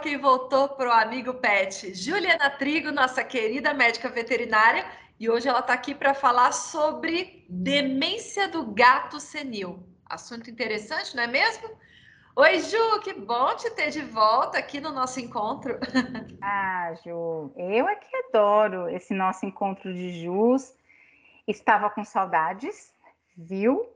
quem 0.00 0.16
voltou 0.16 0.70
para 0.70 0.88
o 0.88 0.92
amigo 0.92 1.34
pet. 1.34 1.94
Juliana 1.94 2.50
Trigo, 2.50 2.90
nossa 2.90 3.22
querida 3.22 3.74
médica 3.74 4.08
veterinária, 4.08 4.84
e 5.18 5.28
hoje 5.28 5.46
ela 5.46 5.60
está 5.60 5.74
aqui 5.74 5.94
para 5.94 6.14
falar 6.14 6.52
sobre 6.52 7.44
demência 7.48 8.48
do 8.48 8.64
gato 8.72 9.20
senil. 9.20 9.86
Assunto 10.06 10.50
interessante, 10.50 11.14
não 11.14 11.22
é 11.22 11.26
mesmo? 11.26 11.68
Oi, 12.34 12.60
Ju, 12.60 13.00
que 13.02 13.12
bom 13.12 13.54
te 13.56 13.68
ter 13.70 13.90
de 13.90 14.00
volta 14.00 14.58
aqui 14.58 14.80
no 14.80 14.90
nosso 14.90 15.20
encontro. 15.20 15.78
Ah, 16.42 16.94
Ju, 17.04 17.52
eu 17.54 17.86
é 17.86 17.96
que 17.96 18.16
adoro 18.16 18.88
esse 18.88 19.12
nosso 19.12 19.44
encontro 19.44 19.92
de 19.92 20.24
Jus. 20.24 20.74
Estava 21.46 21.90
com 21.90 22.02
saudades, 22.02 22.94
viu? 23.36 23.86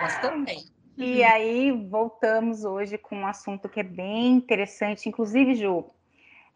Nós 0.00 0.16
também. 0.20 0.64
E 0.96 1.20
uhum. 1.20 1.26
aí 1.26 1.72
voltamos 1.88 2.64
hoje 2.64 2.96
com 2.96 3.16
um 3.16 3.26
assunto 3.26 3.68
que 3.68 3.80
é 3.80 3.84
bem 3.84 4.32
interessante, 4.32 5.08
inclusive, 5.08 5.54
Ju, 5.54 5.84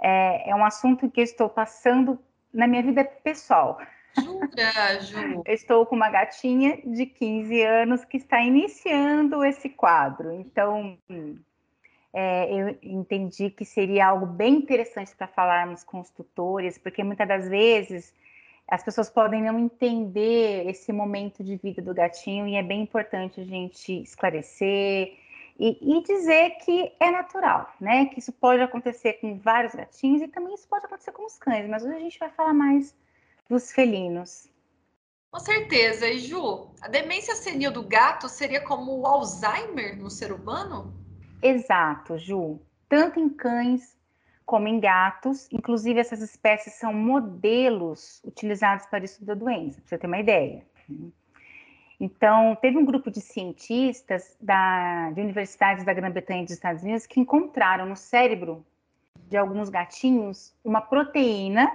é, 0.00 0.50
é 0.50 0.54
um 0.54 0.64
assunto 0.64 1.10
que 1.10 1.20
eu 1.20 1.24
estou 1.24 1.48
passando 1.48 2.18
na 2.52 2.66
minha 2.66 2.82
vida 2.82 3.04
pessoal. 3.04 3.78
Jura, 4.16 5.00
Ju? 5.00 5.42
Eu 5.44 5.54
estou 5.54 5.86
com 5.86 5.96
uma 5.96 6.10
gatinha 6.10 6.80
de 6.84 7.06
15 7.06 7.62
anos 7.62 8.04
que 8.04 8.16
está 8.16 8.40
iniciando 8.40 9.44
esse 9.44 9.68
quadro. 9.68 10.32
Então, 10.32 10.96
é, 12.12 12.52
eu 12.52 12.78
entendi 12.82 13.50
que 13.50 13.64
seria 13.64 14.06
algo 14.06 14.26
bem 14.26 14.54
interessante 14.56 15.14
para 15.14 15.26
falarmos 15.26 15.84
com 15.84 16.00
os 16.00 16.10
tutores, 16.10 16.78
porque 16.78 17.04
muitas 17.04 17.28
das 17.28 17.48
vezes 17.48 18.14
as 18.68 18.82
pessoas 18.82 19.08
podem 19.08 19.42
não 19.42 19.58
entender 19.58 20.68
esse 20.68 20.92
momento 20.92 21.42
de 21.42 21.56
vida 21.56 21.80
do 21.80 21.94
gatinho 21.94 22.46
e 22.46 22.54
é 22.54 22.62
bem 22.62 22.82
importante 22.82 23.40
a 23.40 23.44
gente 23.44 24.02
esclarecer 24.02 25.16
e, 25.58 25.78
e, 25.80 26.02
dizer 26.02 26.50
que 26.64 26.92
é 27.00 27.10
natural, 27.10 27.74
né? 27.80 28.06
Que 28.06 28.20
isso 28.20 28.30
pode 28.30 28.62
acontecer 28.62 29.14
com 29.14 29.38
vários 29.38 29.74
gatinhos 29.74 30.22
e 30.22 30.28
também 30.28 30.54
isso 30.54 30.68
pode 30.68 30.86
acontecer 30.86 31.10
com 31.10 31.26
os 31.26 31.36
cães, 31.36 31.68
mas 31.68 31.82
hoje 31.82 31.96
a 31.96 32.00
gente 32.00 32.18
vai 32.18 32.30
falar 32.30 32.54
mais 32.54 32.94
dos 33.48 33.72
felinos. 33.72 34.48
Com 35.32 35.40
certeza. 35.40 36.06
E 36.06 36.20
Ju, 36.20 36.68
a 36.80 36.88
demência 36.88 37.34
senil 37.34 37.72
do 37.72 37.82
gato 37.82 38.28
seria 38.28 38.60
como 38.60 39.00
o 39.00 39.06
Alzheimer 39.06 39.96
no 39.98 40.10
ser 40.10 40.30
humano? 40.30 40.94
Exato, 41.42 42.16
Ju. 42.18 42.60
Tanto 42.88 43.18
em 43.18 43.28
cães 43.28 43.97
como 44.48 44.66
em 44.66 44.80
gatos. 44.80 45.46
Inclusive, 45.52 46.00
essas 46.00 46.22
espécies 46.22 46.72
são 46.72 46.90
modelos 46.90 48.22
utilizados 48.24 48.86
para 48.86 49.04
estudo 49.04 49.26
da 49.26 49.34
doença, 49.34 49.78
para 49.78 49.90
você 49.90 49.98
ter 49.98 50.06
uma 50.06 50.18
ideia. 50.18 50.66
Então, 52.00 52.56
teve 52.56 52.78
um 52.78 52.84
grupo 52.86 53.10
de 53.10 53.20
cientistas 53.20 54.34
da, 54.40 55.10
de 55.10 55.20
universidades 55.20 55.84
da 55.84 55.92
Grã-Bretanha 55.92 56.40
e 56.40 56.44
dos 56.44 56.54
Estados 56.54 56.82
Unidos 56.82 57.06
que 57.06 57.20
encontraram 57.20 57.84
no 57.84 57.94
cérebro 57.94 58.64
de 59.28 59.36
alguns 59.36 59.68
gatinhos 59.68 60.56
uma 60.64 60.80
proteína, 60.80 61.70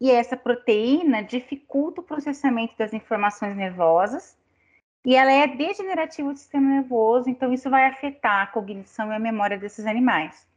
e 0.00 0.10
essa 0.10 0.36
proteína 0.36 1.22
dificulta 1.22 2.00
o 2.00 2.04
processamento 2.04 2.74
das 2.76 2.92
informações 2.92 3.54
nervosas, 3.54 4.36
e 5.04 5.14
ela 5.14 5.30
é 5.30 5.46
degenerativa 5.46 6.32
do 6.32 6.38
sistema 6.38 6.68
nervoso, 6.68 7.30
então 7.30 7.52
isso 7.52 7.70
vai 7.70 7.86
afetar 7.86 8.42
a 8.42 8.46
cognição 8.48 9.12
e 9.12 9.14
a 9.14 9.18
memória 9.20 9.56
desses 9.56 9.86
animais. 9.86 10.49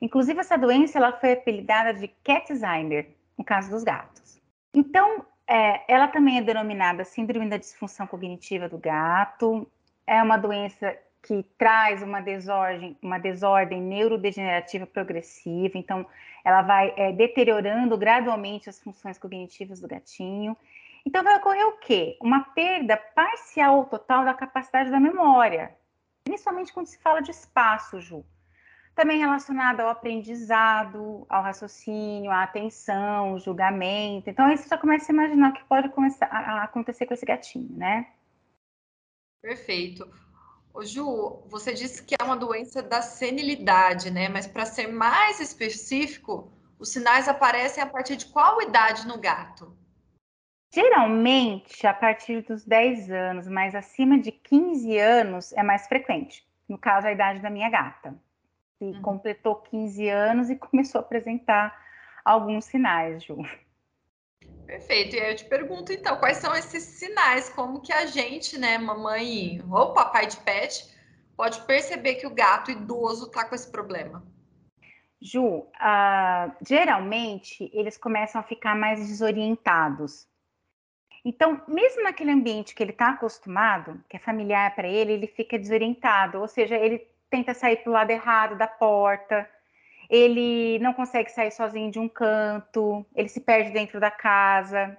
Inclusive, 0.00 0.40
essa 0.40 0.56
doença 0.56 0.98
ela 0.98 1.12
foi 1.12 1.32
apelidada 1.32 1.92
de 1.92 2.08
Catzheimer, 2.24 3.10
no 3.36 3.44
caso 3.44 3.70
dos 3.70 3.82
gatos. 3.82 4.40
Então, 4.72 5.24
é, 5.46 5.92
ela 5.92 6.08
também 6.08 6.38
é 6.38 6.42
denominada 6.42 7.04
síndrome 7.04 7.48
da 7.48 7.56
disfunção 7.56 8.06
cognitiva 8.06 8.68
do 8.68 8.78
gato. 8.78 9.66
É 10.06 10.22
uma 10.22 10.36
doença 10.36 10.96
que 11.22 11.42
traz 11.56 12.02
uma 12.02 12.20
desordem, 12.20 12.96
uma 13.02 13.18
desordem 13.18 13.80
neurodegenerativa 13.82 14.86
progressiva. 14.86 15.76
Então, 15.76 16.06
ela 16.44 16.62
vai 16.62 16.94
é, 16.96 17.12
deteriorando 17.12 17.96
gradualmente 17.98 18.68
as 18.68 18.80
funções 18.80 19.18
cognitivas 19.18 19.80
do 19.80 19.88
gatinho. 19.88 20.56
Então, 21.04 21.24
vai 21.24 21.36
ocorrer 21.36 21.66
o 21.66 21.78
quê? 21.78 22.16
Uma 22.20 22.40
perda 22.54 22.96
parcial 22.96 23.78
ou 23.78 23.84
total 23.84 24.24
da 24.24 24.34
capacidade 24.34 24.90
da 24.90 25.00
memória, 25.00 25.74
principalmente 26.22 26.72
quando 26.72 26.86
se 26.86 26.98
fala 26.98 27.20
de 27.20 27.30
espaço, 27.30 28.00
Ju 28.00 28.24
também 28.98 29.20
relacionado 29.20 29.78
ao 29.78 29.90
aprendizado, 29.90 31.24
ao 31.28 31.40
raciocínio, 31.40 32.32
à 32.32 32.42
atenção, 32.42 33.28
ao 33.28 33.38
julgamento. 33.38 34.28
Então, 34.28 34.44
aí 34.44 34.58
você 34.58 34.68
já 34.68 34.76
começa 34.76 35.12
a 35.12 35.14
imaginar 35.14 35.50
o 35.50 35.52
que 35.52 35.62
pode 35.66 35.88
começar 35.90 36.26
a 36.26 36.64
acontecer 36.64 37.06
com 37.06 37.14
esse 37.14 37.24
gatinho, 37.24 37.70
né? 37.78 38.10
Perfeito. 39.40 40.10
Ô, 40.74 40.84
Ju, 40.84 41.44
você 41.46 41.72
disse 41.72 42.02
que 42.02 42.16
é 42.20 42.24
uma 42.24 42.36
doença 42.36 42.82
da 42.82 43.00
senilidade, 43.00 44.10
né? 44.10 44.28
Mas 44.28 44.48
para 44.48 44.66
ser 44.66 44.88
mais 44.88 45.38
específico, 45.38 46.50
os 46.76 46.88
sinais 46.88 47.28
aparecem 47.28 47.80
a 47.80 47.86
partir 47.86 48.16
de 48.16 48.26
qual 48.26 48.60
idade 48.60 49.06
no 49.06 49.16
gato? 49.16 49.72
Geralmente 50.74 51.86
a 51.86 51.94
partir 51.94 52.42
dos 52.42 52.64
10 52.64 53.12
anos, 53.12 53.46
mas 53.46 53.76
acima 53.76 54.18
de 54.18 54.32
15 54.32 54.98
anos 54.98 55.52
é 55.52 55.62
mais 55.62 55.86
frequente. 55.86 56.44
No 56.68 56.76
caso, 56.76 57.06
a 57.06 57.12
idade 57.12 57.38
da 57.38 57.48
minha 57.48 57.70
gata 57.70 58.18
que 58.78 58.84
uhum. 58.84 59.02
completou 59.02 59.56
15 59.56 60.08
anos 60.08 60.50
e 60.50 60.56
começou 60.56 61.00
a 61.00 61.02
apresentar 61.02 61.76
alguns 62.24 62.64
sinais, 62.64 63.24
Ju. 63.24 63.36
Perfeito. 64.66 65.16
E 65.16 65.20
aí 65.20 65.32
eu 65.32 65.36
te 65.36 65.46
pergunto, 65.46 65.92
então, 65.92 66.16
quais 66.18 66.36
são 66.36 66.54
esses 66.54 66.82
sinais? 66.82 67.48
Como 67.48 67.80
que 67.80 67.92
a 67.92 68.06
gente, 68.06 68.58
né, 68.58 68.78
mamãe 68.78 69.60
ou 69.70 69.94
papai 69.94 70.26
de 70.26 70.36
pet, 70.38 70.94
pode 71.36 71.60
perceber 71.62 72.16
que 72.16 72.26
o 72.26 72.34
gato 72.34 72.70
idoso 72.70 73.26
está 73.26 73.48
com 73.48 73.54
esse 73.54 73.70
problema? 73.70 74.22
Ju, 75.20 75.42
uh, 75.42 76.52
geralmente 76.66 77.70
eles 77.72 77.96
começam 77.96 78.40
a 78.40 78.44
ficar 78.44 78.76
mais 78.76 79.00
desorientados. 79.08 80.28
Então, 81.24 81.60
mesmo 81.66 82.04
naquele 82.04 82.30
ambiente 82.30 82.74
que 82.74 82.82
ele 82.82 82.92
está 82.92 83.10
acostumado, 83.10 84.02
que 84.08 84.16
é 84.16 84.20
familiar 84.20 84.74
para 84.74 84.86
ele, 84.86 85.12
ele 85.12 85.26
fica 85.26 85.58
desorientado, 85.58 86.40
ou 86.40 86.46
seja, 86.46 86.76
ele 86.76 87.04
tenta 87.30 87.54
sair 87.54 87.76
para 87.78 87.90
o 87.90 87.92
lado 87.92 88.10
errado 88.10 88.56
da 88.56 88.66
porta, 88.66 89.48
ele 90.08 90.78
não 90.78 90.94
consegue 90.94 91.30
sair 91.30 91.50
sozinho 91.50 91.90
de 91.90 91.98
um 91.98 92.08
canto, 92.08 93.04
ele 93.14 93.28
se 93.28 93.40
perde 93.40 93.70
dentro 93.70 94.00
da 94.00 94.10
casa. 94.10 94.96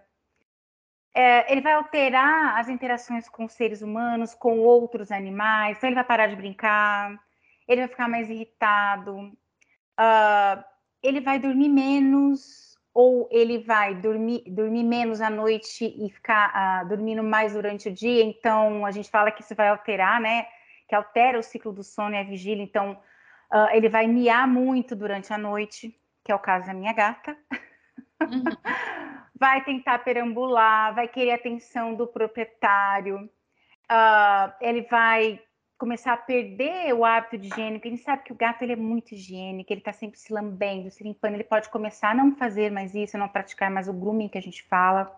É, 1.13 1.51
ele 1.51 1.62
vai 1.62 1.73
alterar 1.73 2.59
as 2.59 2.69
interações 2.69 3.28
com 3.28 3.47
seres 3.47 3.81
humanos, 3.81 4.35
com 4.35 4.59
outros 4.59 5.12
animais, 5.12 5.78
então 5.78 5.90
ele 5.90 5.95
vai 5.95 6.03
parar 6.03 6.28
de 6.28 6.35
brincar, 6.35 7.19
ele 7.67 7.81
vai 7.81 7.88
ficar 7.88 8.07
mais 8.07 8.29
irritado, 8.29 9.17
uh, 9.17 10.63
ele 11.01 11.19
vai 11.19 11.40
dormir 11.40 11.69
menos, 11.69 12.78
ou 12.94 13.28
ele 13.31 13.59
vai 13.59 13.96
dormir, 13.96 14.44
dormir 14.47 14.84
menos 14.84 15.19
à 15.19 15.29
noite 15.29 15.85
e 15.85 16.09
ficar 16.09 16.84
uh, 16.84 16.88
dormindo 16.88 17.23
mais 17.23 17.53
durante 17.53 17.90
o 17.90 17.94
dia, 17.94 18.23
então 18.23 18.85
a 18.85 18.91
gente 18.91 19.09
fala 19.09 19.31
que 19.31 19.41
isso 19.41 19.56
vai 19.56 19.69
alterar, 19.69 20.22
né? 20.22 20.46
Que 20.89 20.95
altera 20.95 21.38
o 21.38 21.44
ciclo 21.44 21.72
do 21.72 21.83
sono 21.83 22.16
e 22.16 22.17
a 22.17 22.23
vigília. 22.23 22.63
Então, 22.63 23.00
uh, 23.53 23.69
ele 23.72 23.88
vai 23.88 24.07
miar 24.07 24.47
muito 24.47 24.95
durante 24.95 25.31
a 25.31 25.38
noite, 25.38 25.95
que 26.25 26.31
é 26.31 26.35
o 26.35 26.39
caso 26.39 26.66
da 26.66 26.73
minha 26.73 26.91
gata. 26.91 27.38
Uhum. 28.19 28.44
vai 29.39 29.63
tentar 29.63 29.99
perambular, 29.99 30.94
vai 30.95 31.07
querer 31.07 31.31
a 31.31 31.35
atenção 31.35 31.94
do 31.94 32.07
proprietário. 32.07 33.29
Uh, 33.89 34.51
ele 34.59 34.81
vai 34.81 35.39
começar 35.78 36.11
a 36.11 36.17
perder 36.17 36.94
o 36.94 37.05
hábito 37.05 37.38
de 37.38 37.47
porque 37.47 37.88
a 37.88 37.91
gente 37.91 38.03
sabe 38.03 38.23
que 38.23 38.33
o 38.33 38.35
gato 38.35 38.63
ele 38.63 38.73
é 38.73 38.75
muito 38.75 39.13
higiênico, 39.13 39.72
ele 39.72 39.79
está 39.79 39.94
sempre 39.94 40.19
se 40.19 40.33
lambendo, 40.33 40.91
se 40.91 41.01
limpando, 41.03 41.35
ele 41.35 41.44
pode 41.45 41.69
começar 41.69 42.09
a 42.09 42.13
não 42.13 42.35
fazer 42.35 42.69
mais 42.69 42.93
isso, 42.93 43.16
a 43.16 43.19
não 43.19 43.29
praticar 43.29 43.72
mais 43.72 43.87
o 43.87 43.93
grooming 43.93 44.28
que 44.28 44.37
a 44.37 44.41
gente 44.41 44.61
fala. 44.64 45.17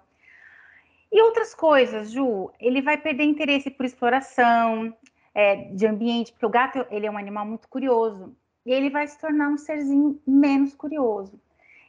E 1.11 1.19
outras 1.23 1.55
coisas, 1.55 2.11
Ju, 2.11 2.51
ele 2.59 2.81
vai 2.81 2.95
perder 2.95 3.23
interesse 3.23 3.71
por 3.71 3.85
exploração, 3.85 4.95
é, 5.33 5.55
de 5.73 5.87
ambiente, 5.87 6.31
porque 6.31 6.45
o 6.45 6.49
gato 6.49 6.85
ele 6.89 7.05
é 7.05 7.11
um 7.11 7.17
animal 7.17 7.45
muito 7.45 7.67
curioso 7.67 8.35
e 8.65 8.71
ele 8.71 8.89
vai 8.89 9.07
se 9.07 9.19
tornar 9.19 9.49
um 9.49 9.57
serzinho 9.57 10.21
menos 10.25 10.75
curioso. 10.75 11.39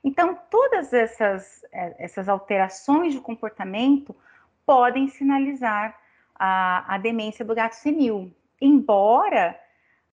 Então, 0.04 0.36
todas 0.50 0.92
essas, 0.92 1.64
é, 1.72 1.94
essas 1.98 2.28
alterações 2.28 3.12
de 3.12 3.20
comportamento 3.20 4.14
podem 4.66 5.08
sinalizar 5.08 5.96
a, 6.34 6.94
a 6.94 6.98
demência 6.98 7.44
do 7.44 7.54
gato 7.54 7.74
senil. 7.74 8.32
Embora 8.60 9.58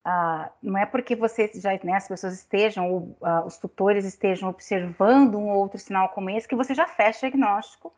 ah, 0.08 0.52
não 0.62 0.78
é 0.78 0.86
porque 0.86 1.16
você 1.16 1.52
já, 1.56 1.72
né, 1.84 1.94
as 1.96 2.08
pessoas 2.08 2.34
estejam, 2.34 2.92
ou 2.92 3.18
ah, 3.24 3.44
os 3.44 3.58
tutores 3.58 4.06
estejam 4.06 4.50
observando 4.50 5.36
um 5.36 5.50
ou 5.50 5.58
outro 5.58 5.80
sinal 5.80 6.10
como 6.10 6.30
esse, 6.30 6.48
que 6.48 6.56
você 6.56 6.76
já 6.76 6.86
fecha 6.86 7.18
o 7.18 7.30
diagnóstico 7.32 7.92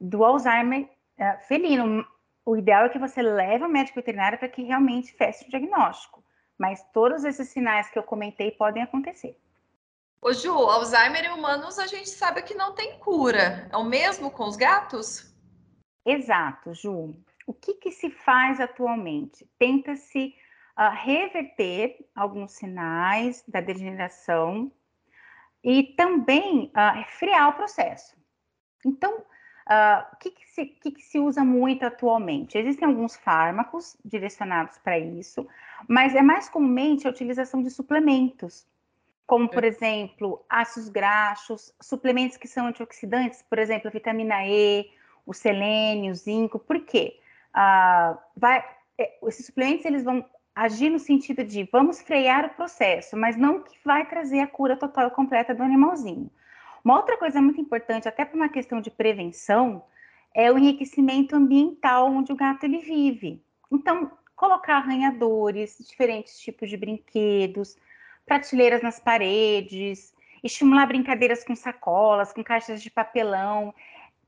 do 0.00 0.24
Alzheimer 0.24 0.88
ah, 1.18 1.36
felino 1.46 2.06
o 2.44 2.56
ideal 2.56 2.86
é 2.86 2.88
que 2.88 2.98
você 2.98 3.22
leve 3.22 3.64
ao 3.64 3.70
médico 3.70 3.96
veterinário 3.96 4.38
para 4.38 4.48
que 4.48 4.62
realmente 4.62 5.12
feche 5.12 5.44
o 5.44 5.50
diagnóstico. 5.50 6.24
Mas 6.58 6.82
todos 6.92 7.24
esses 7.24 7.48
sinais 7.48 7.88
que 7.90 7.98
eu 7.98 8.02
comentei 8.02 8.50
podem 8.50 8.82
acontecer. 8.82 9.38
Ô 10.20 10.32
Ju, 10.32 10.52
Alzheimer 10.52 11.24
em 11.24 11.32
humanos 11.32 11.78
a 11.78 11.86
gente 11.86 12.08
sabe 12.08 12.42
que 12.42 12.54
não 12.54 12.74
tem 12.74 12.98
cura. 12.98 13.68
É 13.70 13.76
o 13.76 13.84
mesmo 13.84 14.30
com 14.30 14.44
os 14.44 14.56
gatos? 14.56 15.34
Exato, 16.04 16.74
Ju. 16.74 17.14
O 17.46 17.52
que, 17.52 17.74
que 17.74 17.90
se 17.90 18.10
faz 18.10 18.60
atualmente? 18.60 19.48
Tenta-se 19.58 20.34
uh, 20.78 20.94
reverter 20.94 21.98
alguns 22.14 22.52
sinais 22.52 23.42
da 23.48 23.60
degeneração 23.60 24.70
e 25.62 25.94
também 25.96 26.66
uh, 26.66 27.04
frear 27.18 27.48
o 27.48 27.54
processo. 27.54 28.16
Então, 28.84 29.24
uh, 29.68 30.06
o 30.12 30.16
que, 30.16 30.30
que, 30.30 30.46
se, 30.48 30.66
que, 30.66 30.90
que 30.90 31.02
se 31.02 31.18
usa 31.18 31.44
muito 31.44 31.84
atualmente? 31.84 32.58
Existem 32.58 32.86
alguns 32.86 33.16
fármacos 33.16 33.96
direcionados 34.04 34.78
para 34.78 34.98
isso, 34.98 35.46
mas 35.88 36.14
é 36.14 36.22
mais 36.22 36.48
comumente 36.48 37.06
a 37.06 37.10
utilização 37.10 37.62
de 37.62 37.70
suplementos, 37.70 38.66
como, 39.26 39.48
por 39.48 39.64
exemplo, 39.64 40.44
ácidos 40.48 40.88
graxos, 40.88 41.74
suplementos 41.80 42.36
que 42.36 42.48
são 42.48 42.66
antioxidantes, 42.66 43.42
por 43.42 43.58
exemplo, 43.58 43.88
a 43.88 43.90
vitamina 43.90 44.46
E, 44.46 44.90
o 45.24 45.32
selênio, 45.32 46.12
o 46.12 46.14
zinco. 46.14 46.58
Por 46.58 46.80
quê? 46.80 47.18
Uh, 47.54 48.18
vai, 48.36 48.64
é, 48.98 49.18
esses 49.26 49.46
suplementos 49.46 49.84
eles 49.84 50.04
vão 50.04 50.24
agir 50.54 50.90
no 50.90 50.98
sentido 50.98 51.44
de 51.44 51.68
vamos 51.72 52.00
frear 52.02 52.46
o 52.46 52.50
processo, 52.50 53.16
mas 53.16 53.36
não 53.36 53.62
que 53.62 53.78
vai 53.84 54.06
trazer 54.06 54.40
a 54.40 54.46
cura 54.46 54.76
total 54.76 55.08
e 55.08 55.10
completa 55.10 55.54
do 55.54 55.62
animalzinho. 55.62 56.30
Uma 56.84 56.96
outra 56.96 57.16
coisa 57.16 57.40
muito 57.40 57.60
importante, 57.60 58.08
até 58.08 58.24
para 58.24 58.36
uma 58.36 58.48
questão 58.48 58.80
de 58.80 58.90
prevenção, 58.90 59.84
é 60.34 60.50
o 60.50 60.58
enriquecimento 60.58 61.36
ambiental 61.36 62.08
onde 62.08 62.32
o 62.32 62.36
gato 62.36 62.64
ele 62.64 62.78
vive. 62.78 63.42
Então, 63.70 64.10
colocar 64.34 64.78
arranhadores, 64.78 65.76
diferentes 65.78 66.38
tipos 66.40 66.68
de 66.68 66.76
brinquedos, 66.76 67.76
prateleiras 68.26 68.82
nas 68.82 68.98
paredes, 68.98 70.12
estimular 70.42 70.86
brincadeiras 70.86 71.44
com 71.44 71.54
sacolas, 71.54 72.32
com 72.32 72.42
caixas 72.42 72.82
de 72.82 72.90
papelão. 72.90 73.72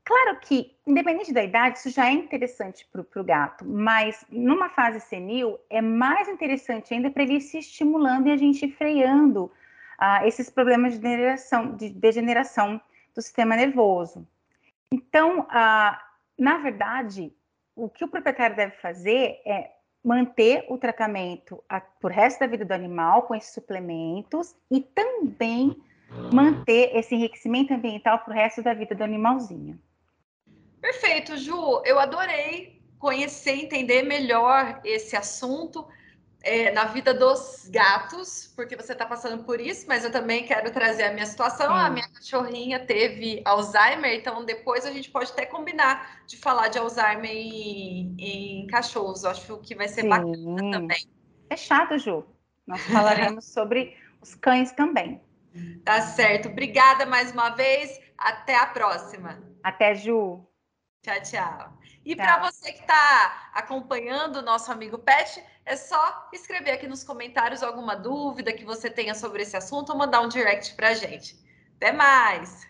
Claro 0.03 0.39
que, 0.39 0.71
independente 0.87 1.33
da 1.33 1.43
idade, 1.43 1.79
isso 1.79 1.89
já 1.89 2.07
é 2.07 2.11
interessante 2.13 2.87
para 2.91 3.21
o 3.21 3.23
gato, 3.23 3.65
mas 3.65 4.23
numa 4.29 4.69
fase 4.69 4.99
senil 5.01 5.59
é 5.69 5.81
mais 5.81 6.29
interessante 6.29 6.93
ainda 6.93 7.09
para 7.09 7.23
ele 7.23 7.35
ir 7.35 7.41
se 7.41 7.57
estimulando 7.57 8.27
e 8.27 8.31
a 8.31 8.37
gente 8.37 8.71
freando 8.71 9.51
uh, 10.01 10.25
esses 10.25 10.49
problemas 10.49 10.93
de 10.93 10.99
degeneração, 10.99 11.75
de 11.75 11.89
degeneração 11.89 12.81
do 13.13 13.21
sistema 13.21 13.55
nervoso. 13.55 14.27
Então, 14.91 15.41
uh, 15.41 15.97
na 16.37 16.57
verdade, 16.57 17.33
o 17.75 17.89
que 17.89 18.03
o 18.03 18.07
proprietário 18.07 18.55
deve 18.55 18.75
fazer 18.77 19.41
é 19.45 19.71
manter 20.03 20.65
o 20.69 20.77
tratamento 20.77 21.63
a, 21.67 21.81
por 21.81 22.11
resto 22.11 22.39
da 22.39 22.47
vida 22.47 22.63
do 22.63 22.71
animal 22.71 23.23
com 23.23 23.33
esses 23.33 23.53
suplementos 23.53 24.55
e 24.69 24.79
também 24.79 25.75
manter 26.31 26.95
esse 26.95 27.15
enriquecimento 27.15 27.73
ambiental 27.73 28.19
para 28.19 28.31
o 28.31 28.35
resto 28.35 28.61
da 28.61 28.73
vida 28.73 28.93
do 28.93 29.03
animalzinho. 29.03 29.79
Perfeito, 30.79 31.35
Ju. 31.35 31.81
Eu 31.83 31.97
adorei 31.99 32.79
conhecer, 32.99 33.53
entender 33.53 34.03
melhor 34.03 34.79
esse 34.83 35.15
assunto 35.15 35.87
é, 36.45 36.71
na 36.71 36.85
vida 36.85 37.11
dos 37.11 37.67
gatos, 37.71 38.53
porque 38.55 38.75
você 38.75 38.93
está 38.93 39.03
passando 39.03 39.43
por 39.43 39.59
isso, 39.59 39.85
mas 39.87 40.03
eu 40.03 40.11
também 40.11 40.45
quero 40.45 40.71
trazer 40.71 41.05
a 41.05 41.11
minha 41.11 41.25
situação. 41.25 41.73
A 41.73 41.89
minha 41.89 42.07
cachorrinha 42.07 42.79
teve 42.85 43.41
Alzheimer, 43.43 44.13
então 44.13 44.45
depois 44.45 44.85
a 44.85 44.91
gente 44.91 45.09
pode 45.09 45.31
até 45.31 45.47
combinar 45.47 46.21
de 46.27 46.37
falar 46.37 46.67
de 46.67 46.77
Alzheimer 46.77 47.31
em, 47.31 48.15
em 48.19 48.67
cachorros. 48.67 49.23
Eu 49.23 49.31
acho 49.31 49.57
que 49.57 49.73
vai 49.73 49.87
ser 49.87 50.01
Sim. 50.01 50.09
bacana 50.09 50.71
também. 50.71 51.07
Fechado, 51.49 51.97
Ju. 51.97 52.23
Nós 52.67 52.81
falaremos 52.83 53.45
sobre 53.51 53.97
os 54.21 54.35
cães 54.35 54.71
também. 54.71 55.19
Tá 55.83 55.99
certo. 56.01 56.49
Obrigada 56.49 57.07
mais 57.07 57.31
uma 57.31 57.49
vez. 57.49 57.99
Até 58.17 58.55
a 58.55 58.67
próxima. 58.67 59.41
Até, 59.63 59.95
Ju. 59.95 60.45
Tchau, 61.01 61.21
tchau. 61.23 61.73
E 62.05 62.15
para 62.15 62.39
você 62.39 62.71
que 62.71 62.81
está 62.81 63.49
acompanhando 63.51 64.37
o 64.37 64.41
nosso 64.43 64.71
amigo 64.71 64.99
Pet, 64.99 65.43
é 65.65 65.75
só 65.75 66.29
escrever 66.31 66.71
aqui 66.71 66.87
nos 66.87 67.03
comentários 67.03 67.63
alguma 67.63 67.95
dúvida 67.95 68.53
que 68.53 68.63
você 68.63 68.89
tenha 68.89 69.15
sobre 69.15 69.41
esse 69.41 69.57
assunto 69.57 69.91
ou 69.91 69.97
mandar 69.97 70.21
um 70.21 70.29
direct 70.29 70.75
para 70.75 70.89
a 70.89 70.93
gente. 70.93 71.35
Até 71.77 71.91
mais! 71.91 72.67